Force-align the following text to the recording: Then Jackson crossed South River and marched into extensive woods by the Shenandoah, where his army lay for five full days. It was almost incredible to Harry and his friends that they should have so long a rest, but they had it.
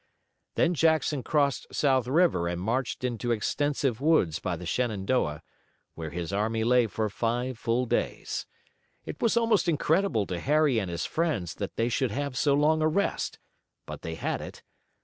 Then 0.55 0.73
Jackson 0.73 1.21
crossed 1.21 1.67
South 1.71 2.07
River 2.07 2.47
and 2.47 2.59
marched 2.59 3.03
into 3.03 3.31
extensive 3.31 4.01
woods 4.01 4.39
by 4.39 4.55
the 4.55 4.65
Shenandoah, 4.65 5.43
where 5.93 6.09
his 6.09 6.33
army 6.33 6.63
lay 6.63 6.87
for 6.87 7.07
five 7.07 7.59
full 7.59 7.85
days. 7.85 8.47
It 9.05 9.21
was 9.21 9.37
almost 9.37 9.69
incredible 9.69 10.25
to 10.25 10.39
Harry 10.39 10.79
and 10.79 10.89
his 10.89 11.05
friends 11.05 11.53
that 11.53 11.75
they 11.75 11.87
should 11.87 12.09
have 12.09 12.35
so 12.35 12.55
long 12.55 12.81
a 12.81 12.87
rest, 12.87 13.37
but 13.85 14.01
they 14.01 14.15
had 14.15 14.41
it. 14.41 14.63